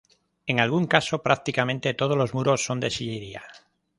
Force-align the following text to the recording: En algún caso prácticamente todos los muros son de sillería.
En 0.47 0.59
algún 0.59 0.87
caso 0.87 1.21
prácticamente 1.21 1.93
todos 1.93 2.17
los 2.17 2.33
muros 2.33 2.65
son 2.65 2.79
de 2.79 2.89
sillería. 2.89 3.43